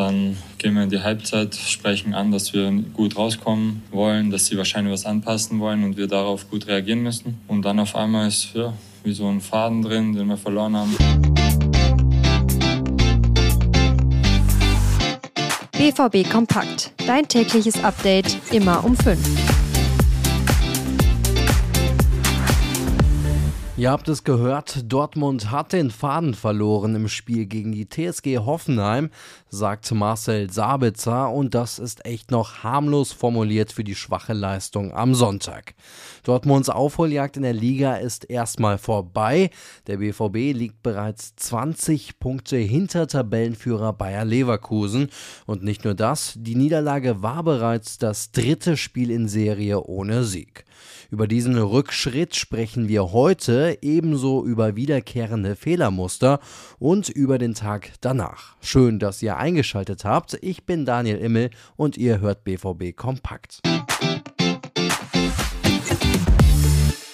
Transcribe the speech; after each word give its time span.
Dann 0.00 0.38
gehen 0.56 0.72
wir 0.76 0.84
in 0.84 0.88
die 0.88 1.02
Halbzeit, 1.02 1.54
sprechen 1.54 2.14
an, 2.14 2.32
dass 2.32 2.54
wir 2.54 2.72
gut 2.94 3.18
rauskommen 3.18 3.82
wollen, 3.90 4.30
dass 4.30 4.46
sie 4.46 4.56
wahrscheinlich 4.56 4.94
was 4.94 5.04
anpassen 5.04 5.60
wollen 5.60 5.84
und 5.84 5.98
wir 5.98 6.06
darauf 6.06 6.48
gut 6.48 6.68
reagieren 6.68 7.02
müssen. 7.02 7.38
Und 7.48 7.66
dann 7.66 7.78
auf 7.78 7.94
einmal 7.94 8.28
ist 8.28 8.54
ja, 8.54 8.72
wie 9.04 9.12
so 9.12 9.28
ein 9.28 9.42
Faden 9.42 9.82
drin, 9.82 10.14
den 10.14 10.28
wir 10.28 10.38
verloren 10.38 10.74
haben. 10.74 10.96
BVB 15.72 16.30
Kompakt. 16.30 16.92
Dein 17.06 17.28
tägliches 17.28 17.84
Update 17.84 18.38
immer 18.52 18.82
um 18.82 18.96
5. 18.96 19.59
Ihr 23.80 23.90
habt 23.90 24.10
es 24.10 24.24
gehört, 24.24 24.92
Dortmund 24.92 25.50
hat 25.50 25.72
den 25.72 25.90
Faden 25.90 26.34
verloren 26.34 26.94
im 26.96 27.08
Spiel 27.08 27.46
gegen 27.46 27.72
die 27.72 27.88
TSG 27.88 28.36
Hoffenheim, 28.36 29.08
sagt 29.48 29.90
Marcel 29.92 30.52
Sabitzer 30.52 31.30
und 31.30 31.54
das 31.54 31.78
ist 31.78 32.04
echt 32.04 32.30
noch 32.30 32.62
harmlos 32.62 33.12
formuliert 33.12 33.72
für 33.72 33.82
die 33.82 33.94
schwache 33.94 34.34
Leistung 34.34 34.92
am 34.92 35.14
Sonntag. 35.14 35.72
Dortmunds 36.24 36.68
Aufholjagd 36.68 37.38
in 37.38 37.42
der 37.42 37.54
Liga 37.54 37.94
ist 37.94 38.28
erstmal 38.28 38.76
vorbei. 38.76 39.48
Der 39.86 39.96
BVB 39.96 40.54
liegt 40.54 40.82
bereits 40.82 41.34
20 41.36 42.18
Punkte 42.18 42.58
hinter 42.58 43.06
Tabellenführer 43.06 43.94
Bayer 43.94 44.26
Leverkusen 44.26 45.08
und 45.46 45.64
nicht 45.64 45.86
nur 45.86 45.94
das, 45.94 46.34
die 46.36 46.54
Niederlage 46.54 47.22
war 47.22 47.42
bereits 47.44 47.96
das 47.96 48.30
dritte 48.30 48.76
Spiel 48.76 49.10
in 49.10 49.26
Serie 49.26 49.82
ohne 49.82 50.24
Sieg. 50.24 50.66
Über 51.10 51.26
diesen 51.26 51.58
Rückschritt 51.58 52.36
sprechen 52.36 52.86
wir 52.86 53.12
heute, 53.12 53.69
ebenso 53.82 54.44
über 54.44 54.76
wiederkehrende 54.76 55.56
Fehlermuster 55.56 56.40
und 56.78 57.08
über 57.08 57.38
den 57.38 57.54
Tag 57.54 57.92
danach. 58.00 58.56
Schön, 58.60 58.98
dass 58.98 59.22
ihr 59.22 59.36
eingeschaltet 59.36 60.04
habt. 60.04 60.38
Ich 60.42 60.64
bin 60.64 60.84
Daniel 60.84 61.18
Immel 61.18 61.50
und 61.76 61.96
ihr 61.96 62.20
hört 62.20 62.44
BVB 62.44 62.94
Kompakt. 62.96 63.60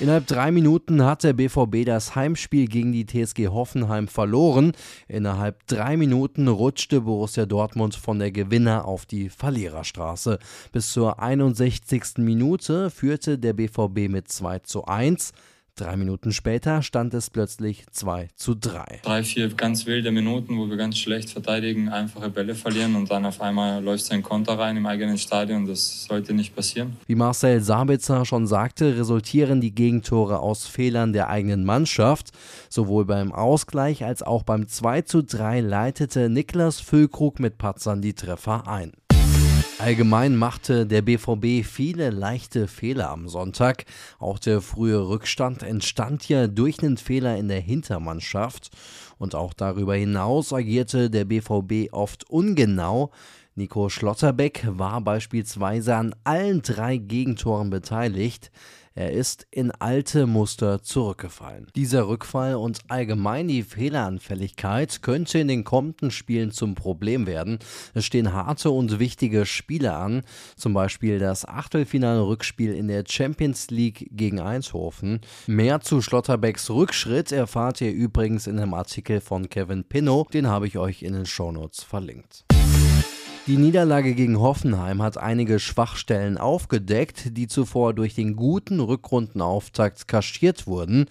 Innerhalb 0.00 0.26
drei 0.28 0.50
Minuten 0.50 1.04
hat 1.04 1.24
der 1.24 1.34
BVB 1.34 1.84
das 1.84 2.14
Heimspiel 2.14 2.68
gegen 2.68 2.90
die 2.90 3.04
TSG 3.04 3.48
Hoffenheim 3.48 4.08
verloren. 4.08 4.72
Innerhalb 5.08 5.66
drei 5.66 5.98
Minuten 5.98 6.48
rutschte 6.48 7.02
Borussia 7.02 7.44
Dortmund 7.44 7.96
von 7.96 8.18
der 8.18 8.32
Gewinner 8.32 8.86
auf 8.86 9.04
die 9.04 9.28
Verliererstraße. 9.28 10.38
Bis 10.72 10.90
zur 10.90 11.20
61. 11.20 12.16
Minute 12.16 12.88
führte 12.88 13.38
der 13.38 13.52
BVB 13.52 14.08
mit 14.08 14.28
2 14.28 14.60
zu 14.60 14.86
1. 14.86 15.34
Drei 15.80 15.96
Minuten 15.96 16.30
später 16.30 16.82
stand 16.82 17.14
es 17.14 17.30
plötzlich 17.30 17.86
2 17.90 18.28
zu 18.34 18.54
3. 18.54 19.00
Drei, 19.02 19.22
vier 19.22 19.48
ganz 19.48 19.86
wilde 19.86 20.10
Minuten, 20.10 20.58
wo 20.58 20.68
wir 20.68 20.76
ganz 20.76 20.98
schlecht 20.98 21.30
verteidigen, 21.30 21.88
einfache 21.88 22.28
Bälle 22.28 22.54
verlieren 22.54 22.96
und 22.96 23.10
dann 23.10 23.24
auf 23.24 23.40
einmal 23.40 23.82
läuft 23.82 24.04
sein 24.04 24.22
Konter 24.22 24.58
rein 24.58 24.76
im 24.76 24.84
eigenen 24.84 25.16
Stadion. 25.16 25.66
Das 25.66 26.04
sollte 26.04 26.34
nicht 26.34 26.54
passieren. 26.54 26.98
Wie 27.06 27.14
Marcel 27.14 27.62
Sabitzer 27.62 28.26
schon 28.26 28.46
sagte, 28.46 28.98
resultieren 28.98 29.62
die 29.62 29.74
Gegentore 29.74 30.40
aus 30.40 30.66
Fehlern 30.66 31.14
der 31.14 31.30
eigenen 31.30 31.64
Mannschaft. 31.64 32.28
Sowohl 32.68 33.06
beim 33.06 33.32
Ausgleich 33.32 34.04
als 34.04 34.22
auch 34.22 34.42
beim 34.42 34.68
2 34.68 35.00
zu 35.00 35.22
3 35.22 35.60
leitete 35.60 36.28
Niklas 36.28 36.80
Füllkrug 36.80 37.40
mit 37.40 37.56
Patzern 37.56 38.02
die 38.02 38.12
Treffer 38.12 38.68
ein. 38.68 38.92
Allgemein 39.82 40.36
machte 40.36 40.84
der 40.84 41.00
BVB 41.00 41.64
viele 41.66 42.10
leichte 42.10 42.68
Fehler 42.68 43.08
am 43.08 43.28
Sonntag. 43.28 43.86
Auch 44.18 44.38
der 44.38 44.60
frühe 44.60 45.08
Rückstand 45.08 45.62
entstand 45.62 46.28
ja 46.28 46.48
durch 46.48 46.82
einen 46.82 46.98
Fehler 46.98 47.38
in 47.38 47.48
der 47.48 47.60
Hintermannschaft. 47.60 48.70
Und 49.16 49.34
auch 49.34 49.54
darüber 49.54 49.94
hinaus 49.94 50.52
agierte 50.52 51.08
der 51.08 51.24
BVB 51.24 51.92
oft 51.92 52.28
ungenau. 52.28 53.10
Nico 53.60 53.90
Schlotterbeck 53.90 54.66
war 54.66 55.02
beispielsweise 55.02 55.94
an 55.94 56.14
allen 56.24 56.62
drei 56.62 56.96
Gegentoren 56.96 57.68
beteiligt. 57.68 58.50
Er 58.94 59.12
ist 59.12 59.46
in 59.50 59.70
alte 59.70 60.26
Muster 60.26 60.82
zurückgefallen. 60.82 61.66
Dieser 61.76 62.08
Rückfall 62.08 62.54
und 62.54 62.78
allgemein 62.88 63.48
die 63.48 63.62
Fehleranfälligkeit 63.62 65.02
könnte 65.02 65.38
in 65.38 65.48
den 65.48 65.64
kommenden 65.64 66.10
Spielen 66.10 66.52
zum 66.52 66.74
Problem 66.74 67.26
werden. 67.26 67.58
Es 67.92 68.06
stehen 68.06 68.32
harte 68.32 68.70
und 68.70 68.98
wichtige 68.98 69.44
Spiele 69.44 69.92
an, 69.92 70.22
zum 70.56 70.72
Beispiel 70.72 71.18
das 71.18 71.46
Achtelfinale-Rückspiel 71.46 72.72
in 72.72 72.88
der 72.88 73.04
Champions 73.06 73.70
League 73.70 74.08
gegen 74.10 74.40
Eindhoven. 74.40 75.20
Mehr 75.46 75.82
zu 75.82 76.00
Schlotterbecks 76.00 76.70
Rückschritt 76.70 77.30
erfahrt 77.30 77.82
ihr 77.82 77.92
übrigens 77.92 78.46
in 78.46 78.58
einem 78.58 78.72
Artikel 78.72 79.20
von 79.20 79.50
Kevin 79.50 79.84
Pinnow, 79.84 80.26
den 80.28 80.46
habe 80.46 80.66
ich 80.66 80.78
euch 80.78 81.02
in 81.02 81.12
den 81.12 81.26
Shownotes 81.26 81.82
verlinkt. 81.82 82.46
Die 83.46 83.56
Niederlage 83.56 84.14
gegen 84.14 84.38
Hoffenheim 84.38 85.00
hat 85.00 85.16
einige 85.16 85.58
Schwachstellen 85.58 86.36
aufgedeckt, 86.36 87.36
die 87.38 87.48
zuvor 87.48 87.94
durch 87.94 88.14
den 88.14 88.36
guten 88.36 88.80
Rückrundenauftakt 88.80 90.06
kaschiert 90.06 90.66
wurden. 90.66 91.06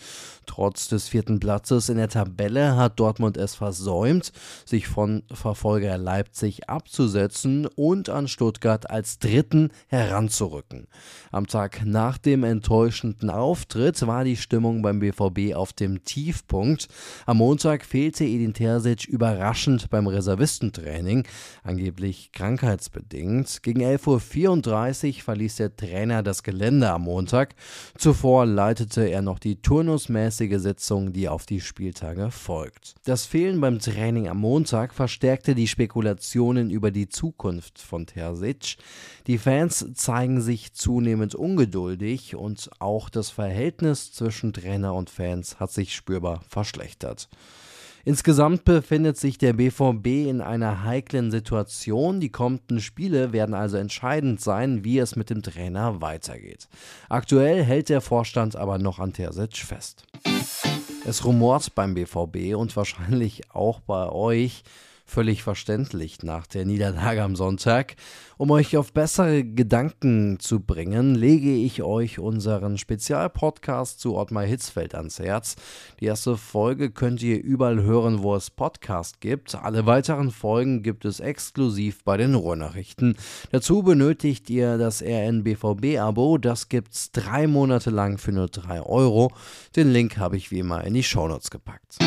Trotz 0.46 0.88
des 0.88 1.08
vierten 1.08 1.40
Platzes 1.40 1.90
in 1.90 1.98
der 1.98 2.08
Tabelle 2.08 2.76
hat 2.76 3.00
Dortmund 3.00 3.36
es 3.36 3.56
versäumt, 3.56 4.32
sich 4.64 4.88
von 4.88 5.24
Verfolger 5.32 5.98
Leipzig 5.98 6.70
abzusetzen 6.70 7.66
und 7.66 8.10
an 8.10 8.28
Stuttgart 8.28 8.90
als 8.90 9.20
Dritten 9.20 9.72
heranzurücken. 9.88 10.88
Am 11.32 11.48
Tag 11.48 11.86
nach 11.86 12.18
dem 12.18 12.44
enttäuschenden 12.44 13.30
Auftritt 13.30 14.06
war 14.06 14.24
die 14.24 14.38
Stimmung 14.38 14.82
beim 14.82 15.00
BVB 15.00 15.56
auf 15.56 15.74
dem 15.74 16.04
Tiefpunkt. 16.04 16.88
Am 17.26 17.38
Montag 17.38 17.86
fehlte 17.86 18.24
Edin 18.24 18.54
Terzic 18.54 19.06
überraschend 19.06 19.90
beim 19.90 20.08
Reservistentraining. 20.08 21.28
Angeblich 21.64 22.29
krankheitsbedingt. 22.34 23.64
Gegen 23.64 23.82
11.34 23.82 25.08
Uhr 25.18 25.24
verließ 25.24 25.56
der 25.58 25.76
Trainer 25.76 26.24
das 26.24 26.44
Gelände 26.44 26.90
am 26.90 27.04
Montag. 27.04 27.56
Zuvor 27.98 28.46
leitete 28.46 29.10
er 29.10 29.22
noch 29.22 29.40
die 29.40 29.62
turnusmäßige 29.62 30.60
Sitzung, 30.60 31.14
die 31.14 31.30
auf 31.30 31.46
die 31.46 31.62
Spieltage 31.62 32.32
folgt. 32.32 32.96
Das 33.06 33.26
Fehlen 33.26 33.62
beim 33.62 33.80
Training 33.80 34.28
am 34.28 34.38
Montag 34.40 34.94
verstärkte 34.94 35.56
die 35.56 35.68
Spekulationen 35.68 36.70
über 36.70 36.92
die 36.92 37.10
Zukunft 37.10 37.80
von 37.80 38.06
Terzic. 38.06 38.78
Die 39.28 39.38
Fans 39.38 39.86
zeigen 39.94 40.42
sich 40.42 40.74
zunehmend 40.74 41.36
ungeduldig 41.36 42.36
und 42.36 42.70
auch 42.80 43.10
das 43.10 43.30
Verhältnis 43.30 44.12
zwischen 44.12 44.54
Trainer 44.54 44.94
und 44.94 45.10
Fans 45.10 45.60
hat 45.60 45.72
sich 45.72 45.96
spürbar 45.96 46.42
verschlechtert. 46.48 47.30
Insgesamt 48.06 48.66
befindet 48.66 49.18
sich 49.18 49.38
der 49.38 49.54
BVB 49.54 50.28
in 50.28 50.42
einer 50.42 50.84
heiklen 50.84 51.32
Situation. 51.32 52.20
Die 52.20 52.32
kommenden 52.32 52.80
Spiele 52.80 53.34
werden 53.34 53.54
also 53.54 53.78
entscheidend 53.78 54.42
sein, 54.42 54.84
wie 54.84 55.00
es 55.00 55.16
mit 55.16 55.30
dem 55.30 55.42
Trainer 55.42 56.02
weitergeht. 56.02 56.68
Aktuell 57.10 57.64
hält 57.64 57.90
der 57.90 58.02
Vorstand 58.02 58.56
aber 58.56 58.78
noch 58.78 59.00
an 59.00 59.14
Terzic 59.14 59.58
fest. 59.58 60.06
Es 61.06 61.26
rumort 61.26 61.76
beim 61.76 61.94
BVB 61.94 62.56
und 62.56 62.76
wahrscheinlich 62.76 63.52
auch 63.54 63.80
bei 63.80 64.10
euch 64.10 64.64
völlig 65.09 65.44
verständlich 65.44 66.24
nach 66.24 66.47
der 66.47 66.66
Niederlage 66.66 67.24
am 67.24 67.36
Sonntag. 67.36 67.96
Um 68.38 68.52
euch 68.52 68.78
auf 68.78 68.94
bessere 68.94 69.44
Gedanken 69.44 70.40
zu 70.40 70.62
bringen, 70.62 71.16
lege 71.16 71.53
ich 71.53 71.84
euch 71.84 72.20
unseren 72.20 72.78
Spezialpodcast 72.78 74.00
zu 74.00 74.16
Ottmar 74.16 74.46
Hitzfeld 74.46 74.96
ans 74.96 75.19
Herz. 75.19 75.56
Die 76.00 76.06
erste 76.06 76.38
Folge 76.38 76.92
könnt 76.92 77.22
ihr 77.22 77.44
überall 77.44 77.81
hören, 77.81 78.24
wo 78.24 78.36
es 78.36 78.50
Podcast 78.50 79.19
gibt. 79.19 79.56
Alle 79.56 79.86
weiteren 79.86 80.31
Folgen 80.31 80.84
gibt 80.84 81.03
es 81.03 81.19
exklusiv 81.19 82.03
bei 82.06 82.16
den 82.16 82.36
Ruhrnachrichten. 82.36 83.18
Dazu 83.52 83.84
benötigt 83.84 84.50
ihr 84.50 84.78
das 84.78 85.02
RNBVB-Abo. 85.02 86.38
Das 86.38 86.69
gibt's 86.69 87.12
drei 87.12 87.48
Monate 87.48 87.90
lang 87.90 88.19
für 88.19 88.31
nur 88.31 88.48
drei 88.48 88.81
Euro. 88.81 89.31
Den 89.75 89.92
Link 89.92 90.18
habe 90.18 90.38
ich 90.38 90.52
wie 90.52 90.59
immer 90.59 90.84
in 90.86 90.94
die 90.94 91.03
Shownotes 91.03 91.52
gepackt. 91.52 91.98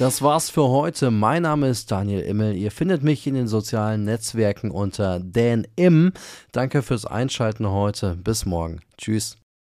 Das 0.00 0.22
war's 0.22 0.48
für 0.48 0.66
heute. 0.70 1.10
Mein 1.10 1.42
Name 1.42 1.68
ist 1.68 1.90
Daniel 1.90 2.20
Immel. 2.20 2.56
Ihr 2.56 2.70
findet 2.70 3.02
mich 3.02 3.26
in 3.26 3.34
den 3.34 3.48
sozialen 3.48 4.04
Netzwerken 4.04 4.70
unter 4.70 5.20
Dan 5.20 5.66
Im. 5.76 6.14
Danke 6.52 6.80
fürs 6.80 7.04
Einschalten 7.04 7.68
heute. 7.68 8.16
Bis 8.16 8.46
morgen. 8.46 8.80
Tschüss. 8.96 9.36